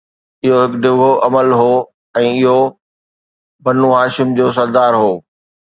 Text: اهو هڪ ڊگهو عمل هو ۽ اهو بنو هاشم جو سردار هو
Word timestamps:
اهو 0.43 0.55
هڪ 0.61 0.71
ڊگهو 0.83 1.09
عمل 1.27 1.47
هو 1.59 1.75
۽ 2.23 2.31
اهو 2.47 2.57
بنو 3.65 3.89
هاشم 3.99 4.27
جو 4.41 4.45
سردار 4.59 4.93
هو 5.05 5.11